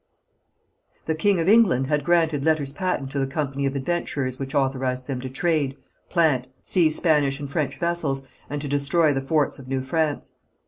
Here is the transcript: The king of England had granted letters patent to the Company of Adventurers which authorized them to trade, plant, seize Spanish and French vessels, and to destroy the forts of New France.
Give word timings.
The 1.05 1.13
king 1.13 1.39
of 1.39 1.47
England 1.47 1.85
had 1.85 2.03
granted 2.03 2.43
letters 2.43 2.71
patent 2.71 3.11
to 3.11 3.19
the 3.19 3.27
Company 3.27 3.67
of 3.67 3.75
Adventurers 3.75 4.39
which 4.39 4.55
authorized 4.55 5.05
them 5.05 5.21
to 5.21 5.29
trade, 5.29 5.77
plant, 6.09 6.47
seize 6.65 6.95
Spanish 6.97 7.39
and 7.39 7.47
French 7.47 7.77
vessels, 7.77 8.25
and 8.49 8.59
to 8.63 8.67
destroy 8.67 9.13
the 9.13 9.21
forts 9.21 9.59
of 9.59 9.67
New 9.67 9.83
France. 9.83 10.31